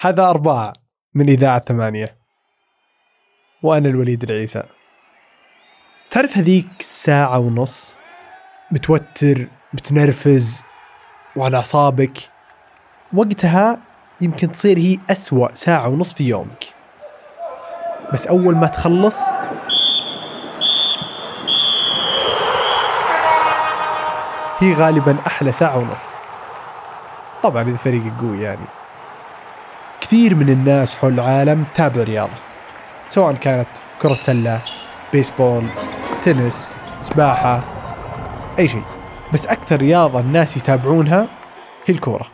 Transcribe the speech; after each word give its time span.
هذا 0.00 0.30
أربعة 0.30 0.72
من 1.14 1.28
إذاعة 1.28 1.58
ثمانية. 1.58 2.16
وأنا 3.62 3.88
الوليد 3.88 4.22
العيسى. 4.22 4.62
تعرف 6.10 6.36
هذيك 6.36 6.66
ساعة 6.80 7.38
ونص؟ 7.38 7.98
متوتر 8.70 9.48
متنرفز 9.72 10.64
وعلى 11.36 11.56
أعصابك. 11.56 12.18
وقتها 13.12 13.78
يمكن 14.20 14.52
تصير 14.52 14.78
هي 14.78 14.98
أسوأ 15.10 15.54
ساعة 15.54 15.88
ونص 15.88 16.14
في 16.14 16.24
يومك. 16.24 16.64
بس 18.12 18.26
أول 18.26 18.56
ما 18.56 18.66
تخلص 18.66 19.18
هي 24.58 24.74
غالبا 24.74 25.16
أحلى 25.26 25.52
ساعة 25.52 25.78
ونص. 25.78 26.16
طبعا 27.42 27.62
إذا 27.62 27.76
فريقك 27.76 28.20
قوي 28.20 28.42
يعني. 28.42 28.66
كثير 30.08 30.34
من 30.34 30.48
الناس 30.48 30.94
حول 30.94 31.14
العالم 31.14 31.64
تتابع 31.74 32.02
رياضة 32.02 32.32
سواء 33.10 33.34
كانت 33.34 33.68
كرة 34.02 34.14
سلة 34.14 34.60
بيسبول 35.12 35.66
تنس 36.24 36.72
سباحة 37.02 37.64
أي 38.58 38.68
شيء 38.68 38.82
بس 39.32 39.46
أكثر 39.46 39.76
رياضة 39.76 40.20
الناس 40.20 40.56
يتابعونها 40.56 41.28
هي 41.86 41.94
الكورة 41.94 42.26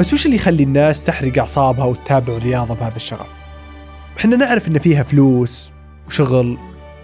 بس 0.00 0.14
وش 0.14 0.26
اللي 0.26 0.36
يخلي 0.36 0.62
الناس 0.62 1.04
تحرق 1.04 1.38
أعصابها 1.38 1.84
وتتابع 1.84 2.36
الرياضة 2.36 2.74
بهذا 2.74 2.96
الشغف؟ 2.96 3.32
إحنا 4.18 4.36
نعرف 4.36 4.68
إن 4.68 4.78
فيها 4.78 5.02
فلوس 5.02 5.72
وشغل 6.06 6.58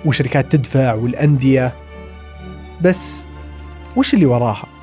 وشركات 0.05 0.52
تدفع 0.52 0.95
والأندية 0.95 1.73
بس 2.83 3.25
وش 3.97 4.15
اللي 4.15 4.27
وراها؟ 4.27 4.76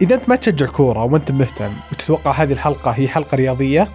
إذا 0.00 0.14
أنت 0.14 0.28
ما 0.28 0.36
تشجع 0.36 0.66
كورة 0.66 1.04
وأنت 1.04 1.32
مهتم 1.32 1.72
وتتوقع 1.92 2.30
هذه 2.30 2.52
الحلقة 2.52 2.90
هي 2.90 3.08
حلقة 3.08 3.34
رياضية 3.34 3.88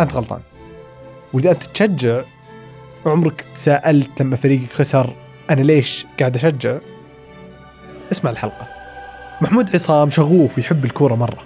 أنت 0.00 0.14
غلطان. 0.14 0.40
وإذا 1.32 1.50
أنت 1.50 1.62
تشجع 1.62 2.22
عمرك 3.06 3.40
تساءلت 3.54 4.22
لما 4.22 4.36
فريقك 4.36 4.72
خسر 4.72 5.12
أنا 5.50 5.60
ليش 5.60 6.06
قاعد 6.18 6.36
أشجع؟ 6.36 6.78
اسمع 8.12 8.30
الحلقة. 8.30 8.68
محمود 9.40 9.74
عصام 9.74 10.10
شغوف 10.10 10.58
ويحب 10.58 10.84
الكورة 10.84 11.14
مرة. 11.14 11.42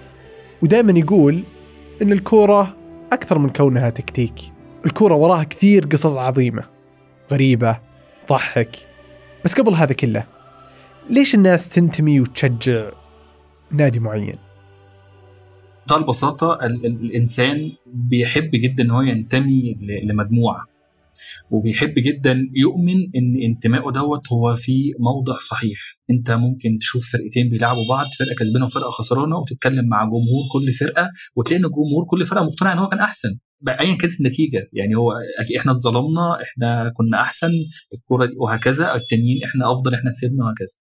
ودائما 0.62 0.98
يقول 0.98 1.44
إن 2.02 2.12
الكورة 2.12 2.76
أكثر 3.12 3.38
من 3.38 3.48
كونها 3.48 3.90
تكتيك. 3.90 4.34
الكورة 4.86 5.14
وراها 5.14 5.44
كثير 5.44 5.86
قصص 5.86 6.16
عظيمة. 6.16 6.62
غريبة 7.32 7.78
ضحك. 8.28 8.76
بس 9.44 9.54
قبل 9.54 9.74
هذا 9.74 9.92
كله 9.92 10.24
ليش 11.10 11.34
الناس 11.34 11.68
تنتمي 11.68 12.20
وتشجع؟ 12.20 12.90
نادي 13.72 14.00
معين. 14.00 14.36
ال- 16.66 16.86
ال- 16.86 17.00
الإنسان 17.04 17.72
بيحب 17.86 18.50
جدا 18.54 18.84
إن 18.84 18.90
هو 18.90 19.00
ينتمي 19.00 19.76
لمجموعة 20.04 20.64
وبيحب 21.50 21.94
جدا 21.96 22.36
يؤمن 22.54 22.94
إن 23.16 23.42
انتمائه 23.42 23.90
دوت 23.92 24.32
هو 24.32 24.56
في 24.56 24.92
موضع 24.98 25.38
صحيح. 25.38 25.78
أنت 26.10 26.30
ممكن 26.30 26.78
تشوف 26.80 27.12
فرقتين 27.12 27.50
بيلعبوا 27.50 27.88
بعض 27.88 28.06
فرقة 28.18 28.34
كسبانة 28.38 28.64
وفرقة 28.64 28.90
خسرانة 28.90 29.36
وتتكلم 29.36 29.88
مع 29.88 30.04
جمهور 30.04 30.44
كل 30.52 30.72
فرقة 30.72 31.10
وتلاقي 31.36 31.64
إن 31.64 31.68
جمهور 31.68 32.04
كل 32.10 32.26
فرقة 32.26 32.44
مقتنع 32.44 32.72
إن 32.72 32.78
هو 32.78 32.88
كان 32.88 32.98
أحسن. 32.98 33.38
ايا 33.68 33.96
كانت 33.96 34.20
النتيجة 34.20 34.68
يعني 34.72 34.94
هو 34.96 35.12
إحنا 35.58 35.72
اتظلمنا 35.72 36.38
إحنا 36.42 36.92
كنا 36.96 37.20
أحسن 37.20 37.50
الكوره 37.94 38.30
وهكذا 38.40 38.94
التانيين 38.94 39.44
إحنا 39.44 39.72
أفضل 39.72 39.94
إحنا 39.94 40.10
كسبنا 40.10 40.44
وهكذا. 40.44 40.74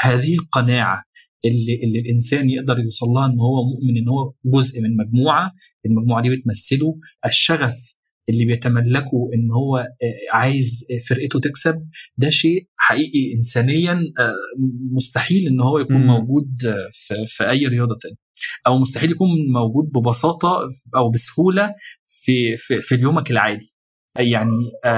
هذه 0.00 0.34
القناعة 0.34 1.02
اللي, 1.44 1.80
اللي 1.84 1.98
الإنسان 1.98 2.50
يقدر 2.50 2.78
يوصل 2.78 3.06
لها 3.06 3.26
إن 3.26 3.40
هو 3.40 3.64
مؤمن 3.64 3.96
إن 3.96 4.08
هو 4.08 4.32
جزء 4.44 4.80
من 4.80 4.96
مجموعة 4.96 5.52
المجموعة 5.86 6.22
دي 6.22 6.36
بتمثله. 6.36 6.98
الشغف 7.26 7.94
اللي 8.28 8.44
بيتملكه 8.44 9.30
إن 9.34 9.50
هو 9.52 9.76
آه، 9.76 10.36
عايز 10.36 10.86
فرقته 11.08 11.40
تكسب 11.40 11.74
ده 12.16 12.30
شيء 12.30 12.68
حقيقي 12.76 13.34
انسانيا 13.34 13.92
آه، 13.92 14.32
مستحيل 14.92 15.46
إن 15.46 15.60
هو 15.60 15.78
يكون. 15.78 16.06
موجود 16.06 16.58
في, 16.92 17.14
في 17.26 17.50
أي 17.50 17.66
رياضة 17.66 17.98
تانية. 18.02 18.16
أو 18.66 18.78
مستحيل 18.78 19.10
يكون 19.10 19.28
موجود 19.52 19.84
ببساطة 19.84 20.58
أو 20.96 21.10
بسهولة 21.10 21.74
في 22.06 22.56
في, 22.56 22.80
في 22.80 22.94
يومك 22.94 23.30
العادي. 23.30 23.74
يعني 24.18 24.70
آه، 24.84 24.88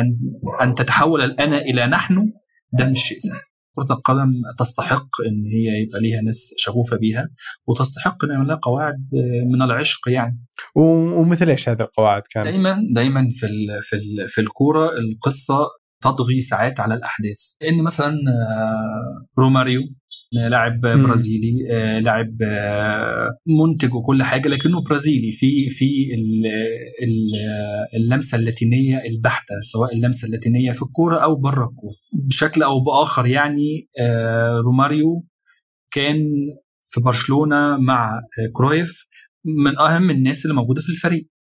أن 0.00 0.18
أن 0.60 0.74
تتحول 0.74 1.22
الانا 1.22 1.58
إلى 1.62 1.86
نحن 1.86 2.32
ده 2.72 2.88
مش 2.88 3.00
شيء 3.08 3.18
سهل. 3.18 3.40
كرة 3.78 3.96
القدم 3.96 4.32
تستحق 4.58 5.08
إن 5.26 5.44
هي 5.46 5.82
يبقى 5.82 6.00
ليها 6.00 6.20
ناس 6.20 6.54
شغوفة 6.56 6.96
بيها 6.96 7.28
وتستحق 7.66 8.24
إن 8.24 8.46
لها 8.46 8.56
قواعد 8.56 9.08
من 9.52 9.62
العشق 9.62 10.08
يعني 10.08 10.40
ومثل 10.74 11.48
إيش 11.48 11.68
هذه 11.68 11.80
القواعد 11.80 12.22
كانت؟ 12.30 12.46
دايما 12.46 12.76
دايما 12.94 13.28
في 13.30 13.46
ال 13.46 13.82
في 13.82 13.96
ال 13.96 14.28
في 14.28 14.40
الكورة 14.40 14.90
القصة 14.98 15.66
تطغي 16.02 16.40
ساعات 16.40 16.80
على 16.80 16.94
الأحداث 16.94 17.54
إن 17.68 17.84
مثلا 17.84 18.08
آه، 18.08 19.26
روماريو 19.38 19.80
لاعب 20.32 20.86
مم. 20.86 21.02
برازيلي 21.06 21.66
آه، 21.70 21.98
لاعب 21.98 22.36
آه، 22.42 23.28
منتج 23.46 23.94
وكل 23.94 24.22
حاجة 24.22 24.48
لكنه 24.48 24.82
برازيلي 24.82 25.32
في 25.32 25.68
في 25.68 26.14
ال- 26.14 26.46
ال- 27.02 27.96
اللمسة 27.96 28.38
اللاتينية 28.38 29.02
البحتة 29.04 29.54
سواء 29.72 29.94
اللمسة 29.94 30.26
اللاتينية 30.26 30.72
في 30.72 30.82
الكورة 30.82 31.16
أو 31.18 31.34
بره 31.36 31.64
الكورة 31.70 31.94
بشكل 32.12 32.62
أو 32.62 32.80
بآخر 32.80 33.26
يعني 33.26 33.88
آه، 34.00 34.60
روماريو 34.64 35.24
كان 35.92 36.24
في 36.84 37.00
برشلونة 37.00 37.76
مع 37.76 38.14
آه، 38.16 38.50
كرويف 38.52 39.06
من 39.44 39.78
أهم 39.78 40.10
الناس 40.10 40.44
اللي 40.44 40.56
موجودة 40.56 40.80
في 40.80 40.88
الفريق 40.88 41.26
آه، 41.26 41.37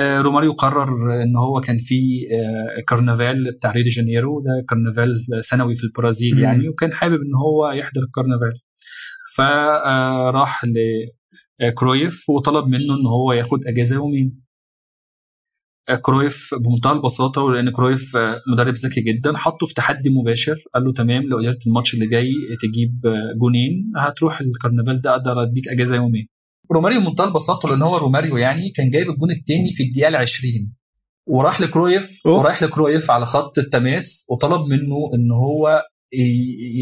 روماريو 0.00 0.52
قرر 0.52 1.22
إن 1.22 1.36
هو 1.36 1.60
كان 1.60 1.78
في 1.78 2.28
آه، 2.32 2.80
كرنفال 2.88 3.52
بتاع 3.56 3.70
ريو 3.70 3.84
دي 3.84 3.90
جانيرو 3.90 4.40
ده 4.40 4.64
كرنفال 4.68 5.16
سنوي 5.44 5.74
في 5.74 5.84
البرازيل 5.84 6.34
مم. 6.34 6.42
يعني 6.42 6.68
وكان 6.68 6.92
حابب 6.92 7.14
إن 7.14 7.34
هو 7.34 7.70
يحضر 7.70 8.00
الكرنفال 8.02 8.60
فراح 9.36 10.64
لكرويف 11.60 12.30
وطلب 12.30 12.66
منه 12.66 12.94
إن 12.94 13.06
هو 13.06 13.32
ياخد 13.32 13.58
أجازة 13.66 13.96
يومين. 13.96 14.40
آه، 15.88 15.94
كرويف 15.96 16.54
بمنتهى 16.54 16.92
البساطة 16.92 17.42
ولأن 17.42 17.70
كرويف 17.70 18.16
آه، 18.16 18.36
مدرب 18.52 18.74
ذكي 18.74 19.00
جدا 19.00 19.36
حطه 19.36 19.66
في 19.66 19.74
تحدي 19.74 20.10
مباشر. 20.10 20.56
قال 20.74 20.84
له 20.84 20.92
تمام 20.92 21.22
لو 21.22 21.38
قدرت 21.38 21.66
الماتش 21.66 21.94
اللي 21.94 22.06
جاي 22.06 22.32
تجيب 22.62 23.06
آه، 23.06 23.32
جونين 23.40 23.92
هتروح 23.96 24.40
الكرنفال 24.40 25.00
ده 25.00 25.10
أقدر 25.10 25.42
أديك 25.42 25.68
أجازة 25.68 25.96
يومين. 25.96 26.28
روماريو 26.72 27.00
بمنتهى 27.00 27.26
البساطه 27.26 27.68
لأن 27.68 27.82
هو 27.82 27.96
روماريو 27.96 28.36
يعني 28.36 28.70
كان 28.70 28.90
جايب 28.90 29.10
الجون 29.10 29.30
الثاني 29.30 29.70
في 29.70 29.82
الدقيقة 29.82 30.08
ال 30.08 30.16
20 30.16 30.52
وراح 31.26 31.60
لكرويف. 31.60 32.26
وراح 32.26 32.62
لكرويف 32.62 33.10
على 33.10 33.26
خط 33.26 33.58
التماس 33.58 34.26
وطلب 34.30 34.60
منه 34.60 35.10
إن 35.14 35.30
هو 35.30 35.82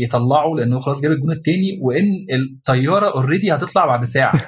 يطلعه 0.02 0.54
لأنه 0.56 0.78
خلاص 0.78 1.02
جاب 1.02 1.12
الجون 1.12 1.32
الثاني 1.32 1.78
وإن 1.82 2.04
الطيارة 2.32 3.14
already 3.14 3.54
هتطلع 3.54 3.86
بعد 3.86 4.04
ساعة 4.04 4.32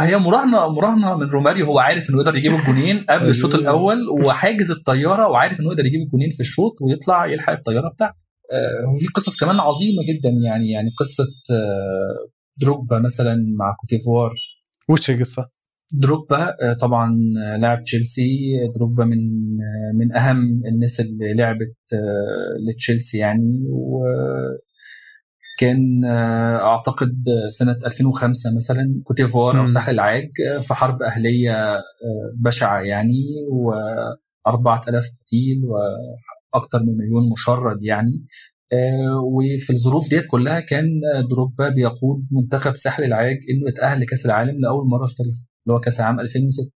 هي 0.00 0.18
مراهنة 0.18 0.68
مراهنة 0.68 1.16
من 1.16 1.26
روماريو 1.26 1.66
هو 1.66 1.78
عارف 1.78 2.10
إنه 2.10 2.18
يقدر 2.18 2.36
يجيب 2.36 2.54
الجونين 2.54 3.04
قبل 3.08 3.28
الشوط 3.28 3.54
أيوه. 3.54 3.62
الأول 3.62 4.08
وحاجز 4.08 4.70
الطيارة 4.70 5.28
وعارف 5.28 5.60
إنه 5.60 5.68
يقدر 5.68 5.86
يجيب 5.86 6.00
الجونين 6.00 6.30
في 6.30 6.40
الشوط 6.40 6.72
ويطلع 6.82 7.26
يلحق 7.26 7.52
الطيارة 7.52 7.88
بتاعته 7.88 8.14
آه، 8.52 8.94
وفي 8.94 9.06
قصص 9.06 9.40
كمان 9.40 9.60
عظيمة 9.60 10.02
جدا 10.08 10.28
يعني 10.28 10.70
يعني 10.70 10.90
قصة 10.98 11.24
آه، 11.50 12.30
دروجبا 12.60 12.98
مثلا 12.98 13.34
مع 13.58 13.76
كوتيفوار 13.80 14.34
وش 14.88 15.10
القصة؟ 15.10 15.60
دروجبا 15.92 16.56
آه، 16.62 16.72
طبعا 16.72 17.18
آه، 17.46 17.56
لاعب 17.56 17.84
تشيلسي 17.84 18.50
دروجبا 18.74 19.04
من 19.04 19.18
آه، 19.60 19.92
من 19.94 20.16
أهم 20.16 20.62
الناس 20.66 21.00
اللي 21.00 21.34
لعبت 21.34 21.76
لتشيلسي 22.68 23.18
يعني 23.18 23.64
وكان 25.58 26.04
آه، 26.04 26.56
أعتقد 26.56 27.24
سنة 27.48 27.78
2005 27.86 28.56
مثلا 28.56 29.02
كوتيفوار 29.04 29.60
أو. 29.60 29.66
ساحل 29.66 29.92
العاج 29.94 30.30
في 30.60 30.74
حرب 30.74 31.02
أهلية 31.02 31.82
بشعة 32.36 32.80
يعني 32.80 33.24
و4000 34.48 35.22
قتيل 35.22 35.62
وأكثر 35.64 36.82
من 36.82 36.96
مليون 36.96 37.30
مشرد 37.32 37.82
يعني 37.82 38.24
وفي 39.24 39.70
الظروف 39.70 40.08
ديت 40.10 40.26
كلها 40.26 40.60
كان 40.60 41.00
آه، 41.14 41.20
دروجبا 41.30 41.68
بيقود 41.68 42.26
منتخب 42.30 42.76
ساحل 42.76 43.04
العاج 43.04 43.36
إنه 43.50 43.68
يتأهل 43.68 44.00
لكأس 44.00 44.26
العالم 44.26 44.60
لأول 44.60 44.88
مرة 44.88 45.06
في 45.06 45.14
تاريخه 45.14 45.46
اللي 45.66 45.76
هو 45.76 45.80
كأس 45.80 46.00
العالم 46.00 46.20
2006 46.20 46.72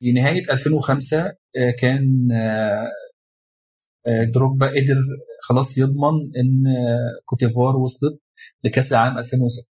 في 0.00 0.12
نهاية 0.12 0.42
2005 0.52 1.18
آه، 1.56 1.70
كان 1.80 2.28
آه، 2.32 2.88
آه، 4.06 4.24
دروجبا 4.24 4.66
قدر 4.66 4.96
خلاص 5.42 5.78
يضمن 5.78 6.36
إن 6.36 6.66
آه، 6.66 7.22
كوتيفوار 7.24 7.76
وصلت 7.76 8.20
لكأس 8.64 8.92
العالم 8.92 9.18
2006 9.18 9.68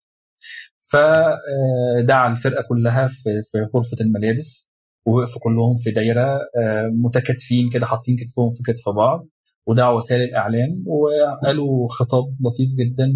فدعا 0.93 2.33
الفرقة 2.33 2.65
كلها 2.69 3.09
في 3.53 3.59
غرفة 3.75 3.97
الملابس 4.01 4.71
ووقفوا 5.07 5.41
كلهم 5.43 5.77
في 5.77 5.91
دايرة 5.91 6.39
آه، 6.59 6.91
متكاتفين 6.93 7.71
كده 7.71 7.87
حاطين 7.87 8.17
كتفهم 8.17 8.53
في 8.53 8.63
كتف 8.73 8.89
بعض. 8.89 9.29
ودعوا 9.67 9.97
وسائل 9.97 10.23
الإعلام 10.23 10.85
وقالوا 10.87 11.89
خطاب 11.89 12.25
لطيف 12.41 12.71
جدا 12.75 13.13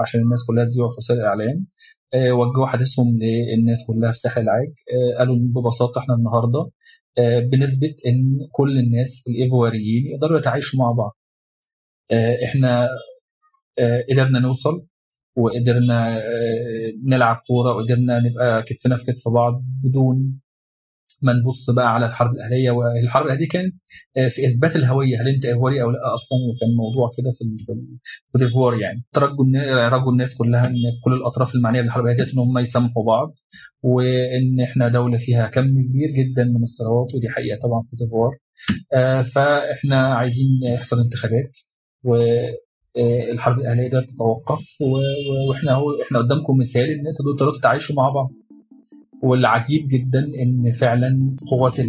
عشان 0.00 0.20
الناس 0.20 0.44
كلها 0.46 0.64
تذيعه 0.64 0.88
في 0.88 0.94
وسائل 0.98 1.20
الإعلام. 1.20 1.66
آه، 2.14 2.32
وجهوا 2.32 2.66
حديثهم 2.66 3.18
للناس 3.18 3.86
كلها 3.86 4.12
في 4.12 4.18
ساحل 4.18 4.42
العاج. 4.42 4.72
آه، 4.94 5.18
قالوا 5.18 5.36
ببساطة 5.40 5.98
إحنا 5.98 6.14
النهارده 6.14 6.70
آه، 7.18 7.38
بنثبت 7.40 8.06
إن 8.06 8.38
كل 8.52 8.78
الناس 8.78 9.24
الإيفواريين 9.28 10.06
يقدروا 10.06 10.38
يتعايشوا 10.38 10.78
مع 10.78 10.92
بعض. 10.92 11.16
إحنا 12.44 12.88
قدرنا 14.10 14.38
نوصل 14.38 14.86
وقدرنا 15.36 16.22
نلعب 17.06 17.36
كورة 17.46 17.74
وقدرنا 17.76 18.20
نبقى 18.20 18.62
كتفنا 18.62 18.96
في 18.96 19.04
كتف 19.12 19.28
بعض 19.28 19.64
بدون 19.84 20.40
ما 21.22 21.32
نبص 21.32 21.70
بقى 21.70 21.94
على 21.94 22.06
الحرب 22.06 22.30
الأهلية 22.34 22.70
والحرب 22.70 23.26
الأهلية 23.26 23.48
كانت 23.48 23.74
آه، 24.16 24.28
في 24.28 24.46
إثبات 24.46 24.76
الهوية. 24.76 25.22
هل 25.22 25.28
أنت 25.28 25.44
ايفواري 25.44 25.82
أو 25.82 25.90
لا؟ 25.90 26.14
أصلا 26.14 26.38
وكان 26.50 26.76
موضوع 26.76 27.10
كده 27.18 27.30
في 27.30 27.44
في 27.64 28.80
يعني. 28.80 29.04
ترجوا 29.12 29.88
رجوا 29.88 30.12
الناس 30.12 30.36
كلها 30.36 30.66
إن 30.66 30.74
كل 31.04 31.12
الأطراف 31.12 31.54
المعنية 31.54 31.80
بالحرب 31.80 32.04
الأهلية 32.04 32.32
إن 32.32 32.38
هم 32.38 32.58
يسامحوا 32.58 33.04
بعض 33.06 33.34
وإن 33.82 34.60
إحنا 34.60 34.88
دولة 34.88 35.18
فيها 35.18 35.46
كم 35.48 35.62
كبير 35.62 36.10
جدا 36.10 36.44
من 36.44 36.62
الثروات 36.62 37.14
ودي 37.14 37.28
حقيقة 37.28 37.58
طبعا 37.58 37.82
في 37.82 37.96
ديفوار 37.96 38.30
آه، 38.94 39.22
فإحنا 39.22 40.14
عايزين 40.14 40.48
يحصل 40.68 41.00
انتخابات 41.00 41.58
و 42.04 42.14
آه، 42.98 43.30
الحرب 43.32 43.58
الأهلية 43.58 43.88
ده 43.88 44.00
تتوقف 44.00 44.64
وإحنا 45.48 45.72
هو 45.72 46.02
إحنا 46.02 46.18
قدامكم 46.18 46.58
مثال 46.58 46.90
إن 46.90 47.06
أنتوا 47.06 47.32
تقدروا 47.32 47.58
تتعايشوا 47.58 47.96
مع 47.96 48.10
بعض. 48.10 48.30
والعجيب 49.22 49.88
جدا 49.88 50.20
إن 50.42 50.72
فعلا 50.72 51.36
قوات 51.46 51.80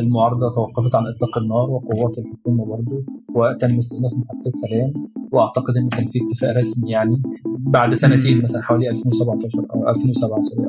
المعارضة 0.00 0.52
توقفت 0.54 0.94
عن 0.94 1.02
إطلاق 1.06 1.38
النار 1.38 1.70
وقوات 1.70 2.18
الحكومة 2.18 2.64
برضه 2.64 3.04
وتم 3.34 3.78
استئناف 3.78 4.12
محادثات 4.12 4.52
سلام 4.56 4.92
وأعتقد 5.32 5.76
إن 5.76 5.88
كان 5.88 6.06
في 6.06 6.18
اتفاق 6.26 6.56
رسمي 6.56 6.90
يعني 6.90 7.22
بعد 7.58 7.94
سنتين 7.94 8.42
مثلا 8.42 8.62
حوالي 8.62 8.90
2017 8.90 9.66
أو 9.74 9.88
2007 9.88 10.42
سوري 10.42 10.66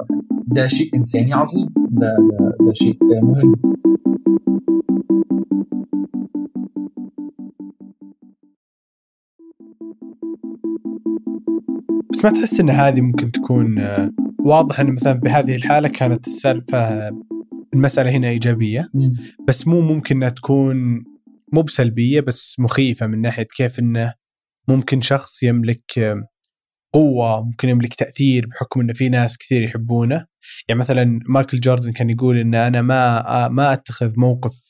ده 0.48 0.68
شيء 0.68 0.96
إنساني 0.96 1.34
عظيم. 1.34 1.68
ده 1.92 2.16
ده, 2.40 2.66
ده 2.66 2.74
شيء 2.74 2.98
مهم. 3.04 3.56
بس 12.12 12.25
ما 12.25 12.31
تحس 12.31 12.60
إن 12.60 12.70
هذه 12.70 13.02
ممكن 13.02 13.31
تكون 13.31 13.80
واضح 14.45 14.80
إن 14.80 14.94
مثلا 14.94 15.13
بهذه 15.13 15.56
الحالة 15.56 15.90
كانت 15.90 16.28
السالفه 16.28 17.10
المساله 17.74 18.10
هنا 18.10 18.30
إيجابية. 18.30 18.90
بس 19.48 19.68
مو 19.68 19.81
ممكن 19.81 20.16
إنها 20.16 20.30
تكون 20.30 21.04
مو 21.54 21.62
بسلبية 21.62 22.19
بس 22.22 22.60
مخيفة 22.60 23.07
من 23.07 23.22
ناحية 23.22 23.44
كيف 23.44 23.80
إنه 23.80 24.13
ممكن 24.68 25.01
شخص 25.01 25.44
يملك 25.44 26.16
قوة 26.94 27.44
ممكن 27.45 27.69
يملك 27.69 27.94
تأثير 27.94 28.48
بحكم 28.48 28.80
إنه 28.81 28.94
في 28.94 29.10
ناس 29.10 29.38
كثير 29.38 29.62
يحبونه. 29.62 30.25
يعني 30.68 30.80
مثلا 30.80 31.19
مايكل 31.30 31.60
جوردن 31.60 31.92
كان 31.92 32.10
يقول 32.10 32.38
إن 32.38 32.56
أنا 32.56 32.81
ما 32.81 33.48
ما 33.48 33.74
أتخذ 33.74 34.13
موقف 34.18 34.69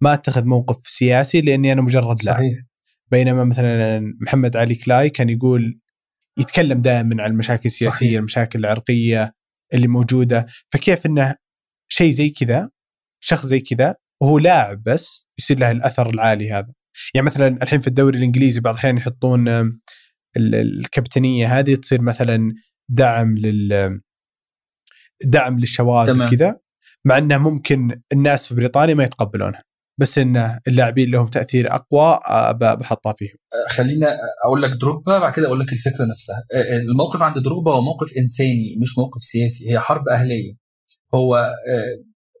ما 0.00 0.14
أتخذ 0.14 0.44
موقف 0.44 0.86
سياسي 0.86 1.40
لأني 1.40 1.72
أنا 1.72 1.82
مجرد 1.82 2.16
لاعب. 2.24 2.42
بينما 3.10 3.44
مثلا 3.44 4.00
محمد 4.20 4.56
علي 4.56 4.74
كلاي 4.74 5.10
كان 5.10 5.28
يقول 5.28 5.80
يتكلم 6.38 6.82
دائما 6.82 7.22
عن 7.22 7.30
المشاكل 7.30 7.66
السياسية 7.66 8.06
صحيح. 8.06 8.18
المشاكل 8.18 8.58
العرقية 8.58 9.34
اللي 9.74 9.88
موجودة. 9.88 10.46
فكيف 10.72 11.06
إنه 11.06 11.36
شيء 11.92 12.10
زي 12.10 12.30
كذا 12.30 12.70
شخص 13.20 13.46
زي 13.46 13.60
كذا 13.60 13.94
وهو 14.22 14.38
لاعب 14.38 14.82
بس 14.82 15.28
يصير 15.38 15.58
له 15.58 15.70
الأثر 15.70 16.10
العالي 16.10 16.52
هذا. 16.52 16.72
يعني 17.14 17.26
مثلا 17.26 17.62
الحين 17.62 17.80
في 17.80 17.86
الدوري 17.88 18.18
الإنجليزي 18.18 18.60
بعض 18.60 18.74
الأحيان 18.74 18.96
يحطون 18.96 19.48
الكابتنية 20.36 21.58
هذه 21.58 21.74
تصير 21.74 22.02
مثلا 22.02 22.54
دعم 22.90 23.38
لل 23.38 24.00
دعم 25.24 25.58
للشواذ 25.58 26.22
وكذا 26.26 26.60
مع 27.04 27.18
إنه 27.18 27.38
ممكن 27.38 28.00
الناس 28.12 28.48
في 28.48 28.54
بريطانيا 28.54 28.94
ما 28.94 29.04
يتقبلونها. 29.04 29.64
بس 29.98 30.18
إن 30.18 30.58
اللاعبين 30.68 31.10
لهم 31.10 31.26
تأثير 31.26 31.74
أقوى 31.74 32.20
آه، 32.28 32.52
بحطها 32.52 33.14
فيهم. 33.18 33.36
آه، 33.54 33.72
خلينا 33.72 34.16
أقول 34.44 34.62
لك 34.62 34.70
دروجبا 34.70 35.18
بعد 35.18 35.32
كده 35.32 35.46
أقول 35.46 35.60
لك 35.60 35.72
الفكرة 35.72 36.04
نفسها. 36.04 36.44
آه، 36.54 36.76
الموقف 36.76 37.22
عند 37.22 37.38
دروجبا 37.38 37.72
هو 37.72 37.80
موقف 37.80 38.12
إنساني 38.18 38.76
مش 38.80 38.98
موقف 38.98 39.22
سياسي 39.22 39.72
هي 39.72 39.80
حرب 39.80 40.08
أهلية. 40.08 40.54
هو 41.14 41.52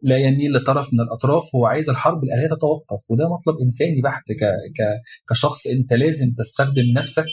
لا 0.02 0.16
يميل 0.16 0.52
لطرف 0.52 0.94
من 0.94 1.00
الأطراف 1.00 1.54
هو 1.54 1.66
عايز 1.66 1.90
الحرب 1.90 2.24
الأهلية 2.24 2.48
تتوقف 2.48 3.10
وده 3.10 3.24
مطلب 3.34 3.56
إنساني 3.62 4.02
بحت 4.02 4.24
كشخص 5.30 5.66
أنت 5.66 5.92
لازم 5.92 6.34
تستخدم 6.38 6.92
نفسك 6.96 7.26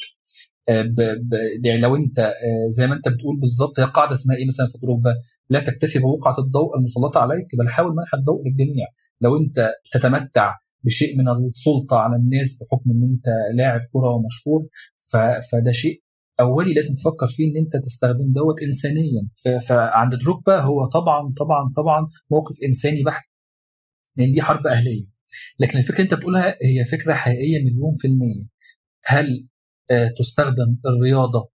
ب... 0.69 0.95
ب... 1.01 1.33
يعني 1.65 1.81
لو 1.81 1.95
انت 1.95 2.33
زي 2.69 2.87
ما 2.87 2.95
انت 2.95 3.07
بتقول 3.07 3.39
بالظبط 3.39 3.79
هي 3.79 3.85
قاعدة 3.85 4.13
اسمها 4.13 4.37
إيه 4.37 4.47
مثلا 4.47 4.67
في 4.67 4.77
دروجبا 4.77 5.15
لا 5.49 5.59
تكتفي 5.59 5.99
بوقعة 5.99 6.35
الضوء 6.39 6.77
المسلطة 6.77 7.19
عليك 7.19 7.47
بل 7.59 7.69
حاول 7.69 7.95
منح 7.95 8.13
الضوء 8.13 8.47
للجميع. 8.47 8.87
لو 9.21 9.37
انت 9.37 9.69
تتمتع 9.91 10.53
بشيء 10.83 11.17
من 11.17 11.27
السلطة 11.29 11.97
على 11.97 12.15
الناس 12.15 12.63
بحكم 12.63 12.91
ان 12.91 13.03
انت 13.03 13.25
لاعب 13.57 13.81
كرة 13.93 14.09
ومشهور 14.09 14.67
فده 15.51 15.71
شيء 15.71 16.01
أولي 16.39 16.73
لازم 16.73 16.95
تفكر 16.95 17.27
فيه 17.27 17.51
إن 17.51 17.57
انت 17.57 17.77
تستخدم 17.77 18.33
دوت 18.33 18.61
انسانيا. 18.63 19.27
فعند 19.67 20.15
دروجبا 20.15 20.59
هو 20.59 20.85
طبعا 20.85 21.33
طبعا 21.37 21.73
طبعا 21.75 22.07
موقف 22.31 22.55
إنساني 22.67 23.03
بحت. 23.03 23.25
لأن 24.17 24.31
دي 24.31 24.41
حرب 24.41 24.67
أهلية. 24.67 25.05
لكن 25.59 25.79
الفكرة 25.79 25.95
اللي 25.95 26.03
انت 26.03 26.13
بتقولها 26.13 26.57
هي 26.63 26.85
فكرة 26.85 27.13
حقيقية 27.13 27.63
مليون 27.63 27.93
في 27.97 28.07
المية. 28.07 28.45
هل 29.05 29.27
آه، 29.27 29.54
تستخدم 30.17 30.77
الرياضة 30.85 31.49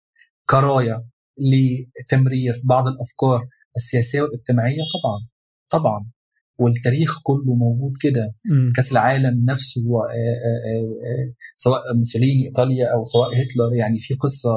كراية 0.45 1.05
لتمرير 1.37 2.61
بعض 2.63 2.87
الأفكار 2.87 3.47
السياسية 3.77 4.21
والاجتماعية 4.21 4.81
طبعا 4.93 5.27
طبعا. 5.69 6.11
والتاريخ 6.59 7.21
كله 7.23 7.55
موجود 7.55 7.93
كده. 8.01 8.35
كأس 8.75 8.91
العالم 8.91 9.45
نفسه 9.45 9.81
آه، 9.81 10.07
آه، 10.07 10.83
آه، 11.07 11.33
سواء 11.57 11.81
موسوليني 11.95 12.47
إيطاليا 12.47 12.93
أو 12.93 13.05
سواء 13.05 13.29
هتلر 13.29 13.75
يعني 13.75 13.99
في 13.99 14.13
قصة 14.13 14.55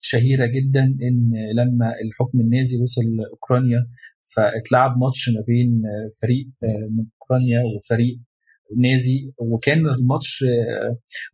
شهيرة 0.00 0.46
جدا 0.46 0.82
إن 0.82 1.32
لما 1.54 1.92
الحكم 2.04 2.40
النازي 2.40 2.82
وصل 2.82 3.02
اوكرانيا 3.30 3.86
فاتلعب 4.34 4.98
ماتش 4.98 5.28
ما 5.28 5.44
بين 5.46 5.82
فريق 6.22 6.46
من 6.90 7.04
أوكرانيا 7.22 7.62
وفريق 7.64 8.18
نازي 8.76 9.32
وكان 9.38 9.86
الماتش 9.86 10.44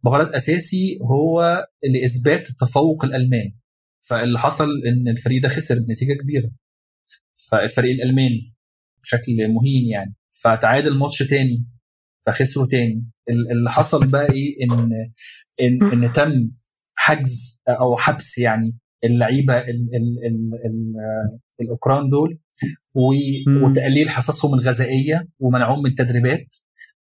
بغرض 0.05 0.35
أساسي 0.35 0.99
هو 1.03 1.65
لإثبات 1.85 2.49
تفوق 2.61 3.05
الألمان. 3.05 3.53
فاللي 4.01 4.39
حصل 4.39 4.69
إن 4.87 5.09
الفريق 5.09 5.43
ده 5.43 5.49
خسر 5.49 5.79
بنتيجة 5.79 6.13
كبيرة. 6.23 6.51
فالفريق 7.51 7.93
الألماني 7.95 8.55
بشكل 9.03 9.49
مهين 9.49 9.89
يعني. 9.89 10.15
فتعادل 10.43 10.95
ماتش 10.99 11.19
تاني 11.19 11.67
فخسروا 12.27 12.67
تاني. 12.67 13.05
اللي 13.53 13.71
حصل 13.71 14.11
بقى 14.11 14.33
إيه؟ 14.33 14.57
إن 14.65 14.91
إن 15.61 15.93
إن 16.05 16.13
تم 16.13 16.51
حجز 16.95 17.63
أو 17.69 17.97
حبس 17.97 18.39
يعني 18.39 18.77
اللعيبة 19.05 19.65
الأوكران 21.61 22.11
دول 22.11 22.39
وتقليل 23.65 24.09
حصصهم 24.11 24.55
الغذائية 24.55 25.29
ومنعهم 25.39 25.83
من 25.83 25.91
التدريبات 25.91 26.55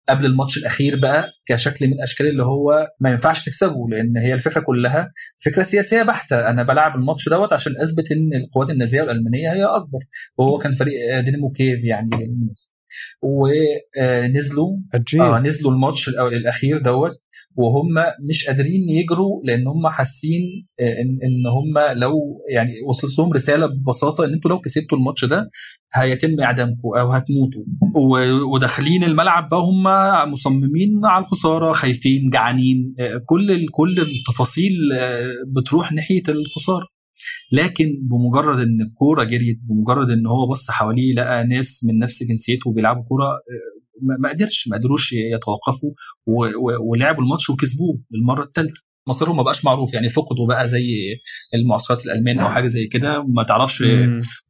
قبل 0.08 0.26
الماتش 0.26 0.58
الأخير 0.58 0.96
بقى 1.00 1.30
كشكل 1.46 1.86
من 1.88 2.02
أشكال 2.02 2.26
اللي 2.26 2.44
هو 2.44 2.88
ما 3.00 3.10
ينفعش 3.10 3.44
تكسبه 3.44 3.88
لأن 3.90 4.16
هي 4.16 4.34
الفكرة 4.34 4.60
كلها 4.60 5.12
فكرة 5.44 5.62
سياسية 5.62 6.02
بحتة. 6.02 6.48
أنا 6.50 6.62
بلعب 6.62 6.94
الماتش 6.96 7.28
دوت 7.28 7.52
عشان 7.52 7.72
أثبت 7.82 8.12
إن 8.12 8.34
القوات 8.34 8.70
النازية 8.70 9.00
والألمانية 9.02 9.52
هي 9.52 9.64
أكبر 9.64 9.98
وهو 10.38 10.58
كان 10.58 10.72
فريق 10.72 11.20
دينامو 11.20 11.50
كيف 11.50 11.84
يعني 11.84 12.08
بالمناسبة. 12.18 12.74
ونزلوا 13.22 14.76
آه 15.22 15.38
نزلوا 15.40 15.72
الماتش 15.72 16.08
الأخير 16.08 16.78
دوت 16.78 17.12
وهم 17.56 17.94
مش 18.28 18.46
قادرين 18.46 18.88
يجروا 18.88 19.40
لأن 19.44 19.66
هم 19.66 19.86
حاسين 19.88 20.66
آه، 20.80 20.92
ان 21.02 21.18
إن 21.24 21.46
هم 21.46 21.98
لو 21.98 22.14
يعني 22.52 22.70
وصلت 22.88 23.18
لهم 23.18 23.32
رسالة 23.32 23.66
ببساطة 23.66 24.24
إن 24.24 24.32
أنتوا 24.32 24.50
لو 24.50 24.60
كسبتوا 24.60 24.98
الماتش 24.98 25.24
ده 25.24 25.50
هيتم 25.94 26.40
إعدامكم 26.40 26.88
أو 26.98 27.12
هتموتوا. 27.12 27.62
وداخلين 28.54 29.04
الملعب 29.04 29.48
بقى 29.48 29.60
هم 29.60 29.82
مصممين 30.32 31.00
على 31.04 31.24
الخسارة 31.24 31.72
خايفين 31.72 32.30
جعانين 32.30 32.94
آه، 33.00 33.22
كل 33.26 33.66
كل 33.72 33.90
التفاصيل 34.00 34.72
آه، 34.92 35.32
بتروح 35.56 35.92
ناحية 35.92 36.22
الخسارة. 36.28 36.86
لكن 37.52 37.86
بمجرد 38.02 38.58
إن 38.58 38.80
الكورة 38.80 39.24
جريت 39.24 39.58
بمجرد 39.68 40.10
إن 40.10 40.26
هو 40.26 40.46
بص 40.46 40.70
حواليه 40.70 41.14
لقى 41.14 41.44
ناس 41.46 41.84
من 41.84 41.98
نفس 41.98 42.22
جنسيته 42.22 42.72
بيلعبوا 42.72 43.02
كورة 43.02 43.26
ما 44.02 44.28
قدرش 44.28 44.68
ما 44.68 44.76
قدروش 44.76 45.12
يتوقفوا 45.12 45.90
ولعبوا 46.90 47.22
الماتش 47.22 47.50
وكسبوه 47.50 48.00
للمره 48.10 48.44
الثالثه 48.44 48.82
مصيرهم 49.08 49.36
ما 49.36 49.42
بقاش 49.42 49.64
معروف 49.64 49.94
يعني 49.94 50.08
فقدوا 50.08 50.46
بقى 50.48 50.68
زي 50.68 51.16
المعسكرات 51.54 52.06
الالمان 52.06 52.38
أو 52.38 52.48
حاجة 52.48 52.66
زي 52.66 52.86
كده 52.86 53.22
ما 53.22 53.42
تعرفش 53.42 53.82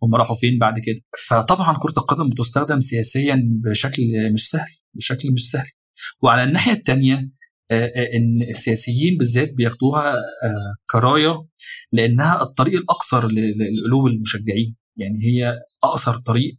هم 0.02 0.14
راحوا 0.14 0.36
فين 0.36 0.58
بعد 0.58 0.78
كده. 0.78 1.00
فطبعا 1.28 1.78
كرة 1.82 1.94
القدم 1.98 2.28
بتستخدم 2.28 2.80
سياسيا 2.80 3.42
بشكل 3.64 4.02
مش 4.32 4.48
سهل 4.48 4.70
بشكل 4.94 5.32
مش 5.32 5.50
سهل. 5.50 5.70
وعلى 6.22 6.44
الناحية 6.44 6.72
الثانية 6.72 7.30
إن 8.16 8.42
السياسيين 8.50 9.18
بالذات 9.18 9.52
بياخدوها 9.52 10.14
كراية 10.90 11.46
لأنها 11.92 12.42
الطريق 12.42 12.80
الأقصر 12.80 13.26
لقلوب 13.28 14.06
المشجعين. 14.06 14.76
يعني 14.96 15.18
هي 15.24 15.54
أقصر 15.84 16.16
طريق 16.18 16.56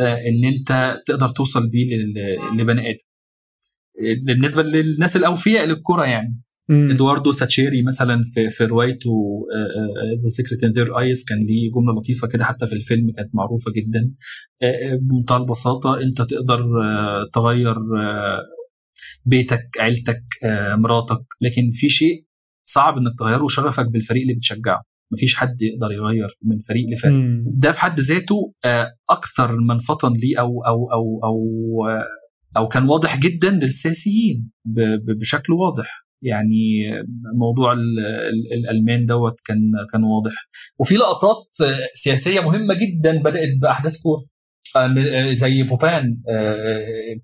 إن 0.00 0.44
أنت 0.44 1.02
تقدر 1.06 1.28
توصل 1.28 1.70
بيه 1.70 1.96
لبني 2.58 2.90
آدم. 2.90 2.98
بالنسبة 4.26 4.62
للناس 4.62 5.16
الأوفياء 5.16 5.66
للكرة 5.66 6.04
يعني. 6.04 6.40
مم. 6.68 6.90
إدواردو 6.90 7.32
ساتشيري 7.32 7.82
مثلا 7.82 8.24
في 8.34 8.50
في 8.50 8.64
روايته 8.64 9.46
The 10.22 10.28
Secret 10.28 10.64
in 10.64 10.72
Their 10.72 10.98
Eyes 10.98 11.24
كان 11.24 11.38
ليه 11.38 11.70
جملة 11.72 11.92
لطيفة 11.98 12.28
كده 12.28 12.44
حتى 12.44 12.66
في 12.66 12.72
الفيلم 12.72 13.10
كانت 13.10 13.34
معروفة 13.34 13.72
جدا. 13.72 14.14
بمنتهى 15.00 15.36
البساطة 15.36 16.00
أنت 16.00 16.22
تقدر 16.22 16.62
تغير 17.32 17.76
بيتك 19.24 19.68
عيلتك 19.80 20.22
مراتك 20.74 21.24
لكن 21.40 21.70
في 21.72 21.88
شيء 21.88 22.26
صعب 22.64 22.98
إنك 22.98 23.12
تغيره 23.18 23.48
شغفك 23.48 23.86
بالفريق 23.86 24.22
اللي 24.22 24.34
بتشجعه. 24.34 24.82
مفيش 25.12 25.36
حد 25.36 25.62
يقدر 25.62 25.92
يغير 25.92 26.38
من 26.42 26.60
فريق 26.60 26.86
لفريق. 26.92 27.44
ده 27.46 27.72
في 27.72 27.80
حد 27.80 28.00
ذاته 28.00 28.52
أكثر 29.10 29.56
من 29.56 29.78
فطن 29.78 30.12
ليه 30.12 30.40
أو 30.40 30.62
أو 30.66 30.92
أو 30.92 31.20
أو 31.24 31.38
أو 32.56 32.68
كان 32.68 32.88
واضح 32.88 33.20
جدا 33.20 33.50
للسياسيين 33.50 34.50
بشكل 35.20 35.52
واضح. 35.52 36.06
يعني 36.22 36.90
موضوع 37.34 37.74
الألمان 38.52 39.06
دوت 39.06 39.40
كان 39.44 39.72
كان 39.92 40.04
واضح. 40.04 40.34
وفي 40.78 40.94
لقطات 40.94 41.46
سياسية 41.94 42.40
مهمة 42.40 42.74
جدا 42.74 43.22
بدأت 43.22 43.48
بأحداث 43.62 43.96
كورة. 44.02 44.24
زي 45.32 45.62
بوبان 45.62 46.16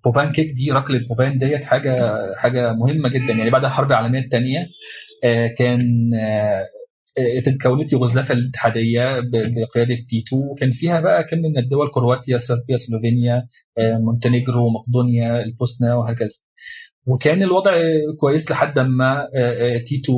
بوبان 0.05 0.33
كيك 0.33 0.53
دي 0.53 0.71
ركلة 0.71 1.01
بوبان 1.09 1.39
ديت 1.39 1.65
حاجة 1.65 2.17
حاجة 2.37 2.73
مهمة 2.73 3.09
جدا. 3.09 3.33
يعني 3.33 3.51
بعد 3.51 3.65
الحرب 3.65 3.91
العالمية 3.91 4.21
الثانية 4.21 4.67
كان 5.59 6.11
تكونت 7.45 7.93
يوغوسلافيا 7.93 8.35
الاتحادية 8.35 9.21
بقيادة 9.21 9.97
تيتو 10.09 10.37
وكان 10.37 10.71
فيها 10.71 11.01
بقى 11.01 11.25
كم 11.25 11.39
من 11.39 11.59
الدول 11.59 11.91
كرواتيا 11.95 12.39
صربيا 12.39 12.77
سلوفينيا 12.77 13.47
مونتينيجرو 13.79 14.71
مقدونيا 14.71 15.43
البوسنة 15.45 15.99
وهكذا. 15.99 16.37
وكان 17.07 17.43
الوضع 17.43 17.73
كويس 18.21 18.51
لحد 18.51 18.79
ما 18.79 19.27
تيتو 19.87 20.15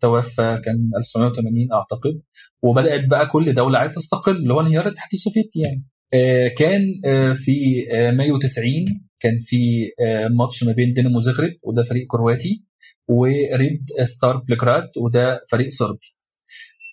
توفى 0.00 0.60
كان 0.64 0.90
1980 0.96 1.72
أعتقد. 1.72 2.20
وبدأت 2.62 3.04
بقى 3.06 3.26
كل 3.26 3.54
دولة 3.54 3.78
عايزة 3.78 3.94
تستقل 3.94 4.36
اللي 4.36 4.54
هو 4.54 4.60
انهيار 4.60 4.86
الاتحاد 4.86 5.08
السوفيتي 5.12 5.60
يعني. 5.60 5.84
كان 6.56 6.80
في 7.34 7.86
مايو 8.16 8.38
90 8.38 8.84
كان 9.20 9.38
في 9.40 9.86
ماتش 10.30 10.64
ما 10.64 10.72
بين 10.72 10.92
دينامو 10.92 11.18
زغرب 11.18 11.52
وده 11.62 11.82
فريق 11.82 12.06
كرواتي. 12.10 12.64
وريد 13.08 13.84
ستار 14.04 14.36
بليجراد 14.36 14.88
وده 15.04 15.40
فريق 15.50 15.68
صربي. 15.68 16.06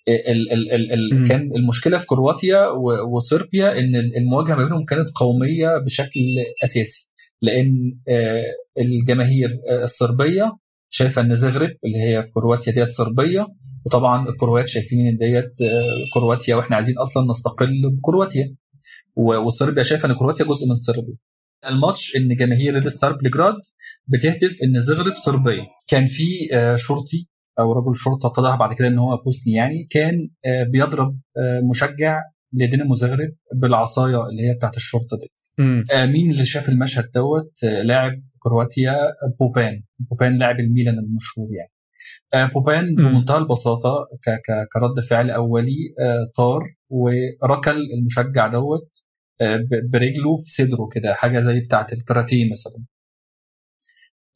ال 0.08 0.52
ال 0.52 0.72
ال 0.72 0.92
ال 0.92 1.28
كان 1.28 1.50
المشكلة 1.56 1.98
في 1.98 2.06
كرواتيا 2.06 2.66
وصربيا 3.14 3.78
إن 3.78 3.94
المواجهة 3.94 4.54
ما 4.54 4.64
بينهم 4.64 4.84
كانت 4.84 5.08
قومية 5.10 5.78
بشكل 5.84 6.20
أساسي. 6.64 7.10
لأن 7.42 7.98
الجماهير 8.78 9.50
الصربية 9.82 10.56
شايفة 10.90 11.22
إن 11.22 11.34
زغرب 11.34 11.70
اللي 11.84 11.98
هي 12.02 12.22
في 12.22 12.32
كرواتيا 12.32 12.72
ديت 12.72 12.88
صربية 12.88 13.46
وطبعا 13.86 14.28
الكروات 14.28 14.68
شايفين 14.68 15.06
إن 15.06 15.18
ديت 15.18 15.54
كرواتيا 16.14 16.54
وإحنا 16.56 16.76
عايزين 16.76 16.98
أصلا 16.98 17.30
نستقل 17.30 17.90
بكرواتيا. 17.98 18.54
وصربيا 19.16 19.82
شايفة 19.82 20.10
إن 20.10 20.14
كرواتيا 20.14 20.44
جزء 20.44 20.68
من 20.68 20.74
صربيا. 20.74 21.14
الماتش 21.68 22.16
إن 22.16 22.36
جماهير 22.36 22.74
ريد 22.74 22.88
ستار 22.88 23.12
بليجراد 23.16 23.54
بتهتف 24.06 24.56
إن 24.64 24.80
زغرب 24.80 25.14
صربية. 25.14 25.62
كان 25.88 26.06
في 26.06 26.24
شرطي 26.76 27.26
أو 27.60 27.72
رجل 27.72 27.96
شرطة 27.96 28.26
اتضح 28.26 28.56
بعد 28.56 28.74
كده 28.74 28.88
إن 28.88 28.98
هو 28.98 29.16
بوسني 29.24 29.52
يعني 29.52 29.86
كان 29.90 30.28
بيضرب 30.70 31.20
مشجع 31.70 32.20
لدينامو 32.52 32.94
زغرب 32.94 33.32
بالعصاية 33.56 34.28
اللي 34.28 34.48
هي 34.48 34.54
بتاعت 34.54 34.76
الشرطة 34.76 35.16
دي. 35.16 35.32
مين 36.06 36.30
اللي 36.30 36.44
شاف 36.44 36.68
المشهد 36.68 37.10
دوت؟ 37.14 37.52
لاعب 37.82 38.12
كرواتيا 38.38 38.96
بوبان. 39.40 39.82
بوبان 39.98 40.36
لاعب 40.38 40.60
الميلان 40.60 40.98
المشهور 40.98 41.48
يعني. 41.52 42.50
بوبان 42.52 42.94
بمنتهى 42.94 43.38
البساطة 43.38 44.06
كرد 44.72 45.04
فعل 45.10 45.30
أولي 45.30 45.76
طار 46.36 46.60
وركل 46.88 47.78
المشجع 47.98 48.46
دوت. 48.46 48.90
برجله 49.92 50.36
في 50.36 50.50
صدره 50.52 50.88
كده 50.92 51.14
حاجة 51.14 51.40
زي 51.40 51.60
بتاعة 51.60 51.86
الكاراتيه 51.92 52.50
مثلا. 52.52 52.84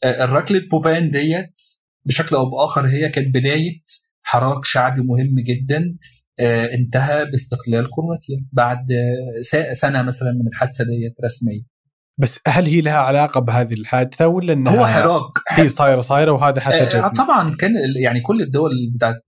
الركلة 0.04 0.68
بوبان 0.70 1.10
ديت 1.10 1.62
بشكل 2.04 2.36
أو 2.36 2.50
بآخر 2.50 2.86
هي 2.86 3.08
كانت 3.08 3.34
بداية 3.34 3.80
حراك 4.22 4.64
شعبي 4.64 5.02
مهم 5.02 5.40
جدا 5.40 5.96
انتهى 6.74 7.24
باستقلال 7.24 7.90
كرواتيا 7.90 8.46
بعد 8.52 8.86
سنة 9.72 10.02
مثلا 10.02 10.30
من 10.32 10.46
الحادثة 10.48 10.84
ديت 10.84 11.20
رسميا. 11.24 11.64
بس 12.18 12.40
هل 12.46 12.64
هي 12.66 12.80
لها 12.80 12.96
علاقة 12.96 13.40
بهذه 13.40 13.74
الحادثة 13.74 14.28
ولا 14.28 14.52
إنها 14.52 14.80
هو 14.80 14.86
حراك. 14.86 15.32
هي 15.48 15.68
صايرة 15.68 16.00
صايرة 16.00 16.32
وهذا 16.32 16.60
حتى 16.60 16.98
آه 16.98 17.08
طبعا 17.08 17.54
كان 17.54 17.70
يعني 18.02 18.20
كل 18.20 18.42
الدول 18.42 18.70
بتاعت 18.94 19.20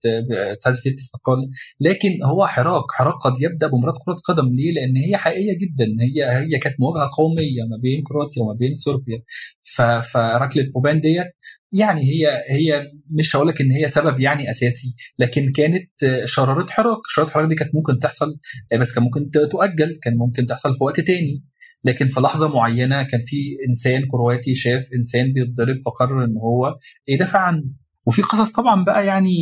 تهز 0.63 0.79
فيها 0.79 0.95
تستقل 0.95 1.49
لكن 1.79 2.09
هو 2.23 2.47
حراك. 2.47 2.83
حراك 2.91 3.13
قد 3.13 3.33
يبدأ 3.41 3.67
بمباراة 3.67 3.93
كرة 4.05 4.15
قدم. 4.25 4.45
ليه؟ 4.55 4.71
لأن 4.71 4.97
هي 4.97 5.17
حقيقية 5.17 5.57
جدا. 5.57 5.85
هي 6.01 6.25
هي 6.25 6.59
كانت 6.59 6.75
مواجهة 6.79 7.09
قومية 7.17 7.63
ما 7.71 7.77
بين 7.81 8.03
كرواتيا 8.03 8.43
وما 8.43 8.53
بين 8.53 8.73
صربيا. 8.73 9.21
فركله 10.13 10.71
بوبان 10.73 10.99
ديت 10.99 11.27
يعني 11.71 12.01
هي 12.01 12.43
هي 12.49 12.83
مش 13.11 13.35
هقول 13.35 13.47
لك 13.47 13.61
إن 13.61 13.71
هي 13.71 13.87
سبب 13.87 14.19
يعني 14.19 14.49
أساسي 14.51 14.95
لكن 15.19 15.51
كانت 15.51 15.89
شرارة 16.25 16.65
حراك. 16.69 16.97
شرارة 17.07 17.29
حراك 17.29 17.49
دي 17.49 17.55
كانت 17.55 17.75
ممكن 17.75 17.99
تحصل 17.99 18.39
بس 18.79 18.93
كان 18.93 19.03
ممكن 19.03 19.29
تؤجل 19.31 19.99
كان 20.03 20.17
ممكن 20.17 20.45
تحصل 20.45 20.75
في 20.75 20.83
وقت 20.83 20.99
تاني. 20.99 21.43
لكن 21.83 22.05
في 22.05 22.19
لحظة 22.21 22.55
معينة 22.55 23.03
كان 23.03 23.19
في 23.25 23.35
إنسان 23.69 24.05
كرواتي 24.11 24.55
شاف 24.55 24.83
إنسان 24.97 25.33
بيتضرب 25.33 25.75
فقرر 25.85 26.23
إن 26.25 26.37
هو 26.37 26.77
يدافع 27.07 27.39
عنه. 27.39 27.63
وفي 28.05 28.21
قصص 28.21 28.51
طبعا 28.51 28.83
بقى 28.83 29.05
يعني 29.05 29.37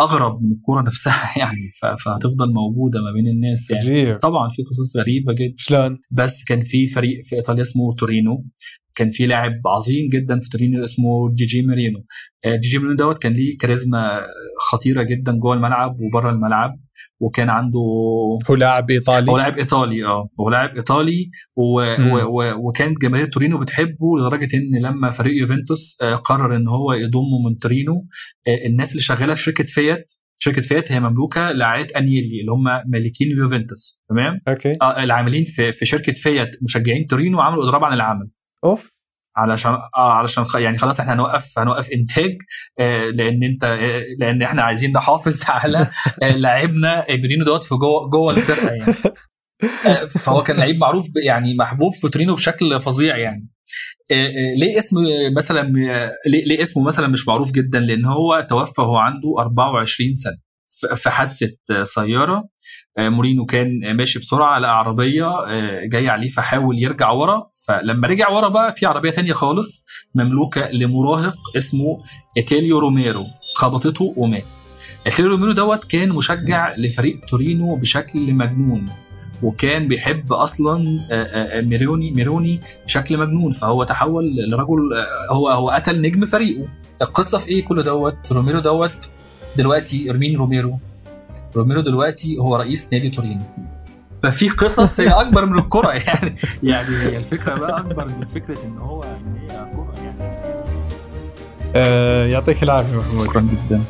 أغرب 0.00 0.42
من 0.42 0.52
الكورة 0.52 0.82
نفسها 0.82 1.32
يعني 1.42 1.70
فهتفضل 2.04 2.52
موجودة 2.52 3.00
ما 3.00 3.12
بين 3.12 3.28
الناس 3.28 3.70
يعني. 3.70 3.84
طبعا 4.18 4.48
في 4.48 4.62
قصص 4.62 4.96
غريبة 4.96 5.32
جدا. 5.32 5.54
شلون 5.56 5.98
بس 6.10 6.44
كان 6.44 6.64
في 6.64 6.86
فريق 6.86 7.20
في 7.24 7.36
إيطاليا 7.36 7.62
اسمه 7.62 7.94
تورينو. 7.94 8.44
كان 8.96 9.10
في 9.10 9.26
لاعب 9.26 9.52
عظيم 9.66 10.08
جدا 10.08 10.38
في 10.38 10.50
تورينو 10.50 10.84
اسمه 10.84 11.34
جيجي 11.34 11.62
مارينو. 11.62 12.04
جيجي 12.46 12.78
مارينو 12.78 12.96
دوت 12.96 13.18
كان 13.18 13.32
ليه 13.32 13.58
كاريزما 13.58 14.20
خطيرة 14.70 15.02
جدا 15.02 15.32
جوه 15.32 15.54
الملعب 15.54 15.96
وبره 16.00 16.30
الملعب 16.30 16.70
وكان 17.20 17.50
عنده 17.50 17.78
هو 18.50 18.54
لاعب 18.54 18.90
إيطالي. 18.90 19.30
هو 19.32 19.36
لاعب 19.38 19.58
إيطالي 19.58 20.04
آه 20.04 20.28
هو 20.40 20.50
لاعب 20.50 20.76
إيطالي 20.76 21.30
و... 21.56 21.62
و... 21.82 22.40
و... 22.40 22.68
وكانت 22.68 23.00
جماهير 23.02 23.26
تورينو 23.26 23.58
بتحبه 23.58 24.18
لدرجة 24.18 24.56
إن 24.56 24.82
لما 24.82 25.10
فريق 25.10 25.40
يوفنتوس 25.40 25.98
قرر 26.24 26.56
إن 26.56 26.68
هو 26.68 26.92
يضمه 26.92 27.48
من 27.48 27.58
تورينو 27.58 28.06
الناس 28.66 28.90
اللي 28.90 29.02
شغالة 29.02 29.34
في 29.34 29.42
شركة 29.42 29.64
فيات 29.64 30.12
شركة 30.38 30.60
فيات 30.60 30.92
هي 30.92 31.00
مملوكة 31.00 31.52
لعائله 31.52 31.88
أنيلي 31.96 32.40
اللي 32.40 32.52
هم 32.52 32.64
مالكين 32.64 33.32
اليوفنتوس 33.32 34.02
تمام؟ 34.10 34.40
okay. 34.48 34.72
آه 34.82 35.02
العاملين 35.02 35.44
في 35.44 35.72
في 35.72 35.86
شركة 35.86 36.12
فيات 36.12 36.56
مشجعين 36.62 37.06
تورينو 37.06 37.40
عملوا 37.40 37.64
إضراب 37.64 37.84
عن 37.84 37.92
العمل. 37.92 38.28
اوف 38.66 38.96
علشان 39.36 39.72
آه 39.96 40.12
علشان 40.12 40.44
يعني 40.54 40.78
خلاص 40.78 41.00
إحنا 41.00 41.12
هنوقف 41.12 41.58
هنوقف 41.58 41.90
إنتاج 41.92 42.38
آه 42.78 43.06
لأن 43.06 43.44
أنت 43.44 43.64
آه 43.64 44.02
لأن 44.18 44.42
إحنا 44.42 44.62
عايزين 44.62 44.92
نحافظ 44.92 45.42
على 45.48 45.90
آه 46.22 46.36
لاعبنا 46.36 47.06
برينو 47.08 47.44
دوت 47.44 47.64
في 47.64 47.74
جوه 47.74 48.10
جوه 48.10 48.32
الفرقة 48.32 48.72
يعني. 48.74 48.94
فهو 50.08 50.42
كان 50.42 50.56
لعيب 50.56 50.76
معروف 50.76 51.06
يعني 51.16 51.54
محبوب 51.54 51.92
في 51.92 52.08
تورينو 52.08 52.34
بشكل 52.34 52.80
فظيع 52.80 53.16
يعني. 53.16 53.48
ليه 54.58 54.78
اسم 54.78 54.96
مثلا 55.36 55.72
ليه 56.26 56.62
اسمه 56.62 56.82
مثلا 56.82 57.06
مش 57.06 57.28
معروف 57.28 57.52
جدا 57.52 57.80
لأن 57.80 58.04
هو 58.04 58.46
توفى 58.50 58.80
وهو 58.80 58.96
عنده 58.96 59.34
24 59.38 60.14
سنة 60.14 60.36
في 60.96 61.10
حادثة 61.10 61.84
سيارة. 61.84 62.48
مورينو 62.98 63.46
كان 63.46 63.96
ماشي 63.96 64.18
بسرعة 64.18 64.58
لقى 64.58 64.78
عربية 64.78 65.30
جاية 65.84 66.10
عليه 66.10 66.28
فحاول 66.28 66.78
يرجع 66.78 67.10
ورا. 67.10 67.50
فلما 67.66 68.08
رجع 68.08 68.28
ورا 68.28 68.48
بقى 68.48 68.72
في 68.72 68.86
عربية 68.86 69.10
تانية 69.10 69.32
خالص 69.32 69.86
مملوكة 70.14 70.68
لمراهق 70.72 71.36
اسمه 71.56 72.02
إيتيليو 72.36 72.78
روميرو 72.78 73.26
خبطته 73.54 74.14
ومات. 74.16 74.44
إيتيليو 75.06 75.30
روميرو 75.30 75.52
دوت 75.52 75.84
كان 75.84 76.08
مشجع 76.08 76.74
لفريق 76.76 77.20
تورينو 77.28 77.76
بشكل 77.76 78.34
مجنون 78.34 78.84
وكان 79.42 79.88
بيحب 79.88 80.32
أصلا 80.32 81.00
ميروني 81.62 82.10
ميروني 82.10 82.60
بشكل 82.86 83.18
مجنون. 83.18 83.52
فهو 83.52 83.84
تحول 83.84 84.36
لرجل 84.50 85.04
هو 85.30 85.48
هو 85.48 85.70
قتل 85.70 86.00
نجم 86.00 86.24
فريقه. 86.24 86.68
القصة 87.02 87.38
في 87.38 87.48
إيه؟ 87.48 87.64
كل 87.64 87.82
دوت 87.82 88.32
روميرو 88.32 88.60
دوت 88.60 89.10
دلوقتي 89.56 90.10
إرمين 90.10 90.36
روميرو. 90.36 90.78
روميرو 91.56 91.80
دلوقتي 91.80 92.38
هو 92.38 92.56
رئيس 92.56 92.92
نادي 92.92 93.10
تورينو. 93.10 93.40
ففي 94.22 94.48
قصص 94.48 95.00
هي 95.00 95.08
أكبر 95.08 95.46
من 95.46 95.58
الكرة 95.58 95.90
يعني. 96.06 96.34
يعني 96.62 96.96
هي 96.96 97.16
الفكرة 97.16 97.54
بقى 97.54 97.78
أكبر 97.80 98.04
من 98.18 98.26
فكرة 98.26 98.58
إن 98.64 98.78
هو 98.78 99.02
إن 99.02 99.36
هي 99.40 99.48
كرة 99.48 99.94
يعني. 100.04 100.36
آه 101.76 102.26
يعطيك 102.26 102.62
العافية 102.62 102.96
محمود. 102.98 103.26
شكرا 103.26 103.40
جدا. 103.40 103.82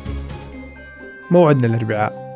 موعدنا 1.31 1.67
الأربعاء. 1.67 2.26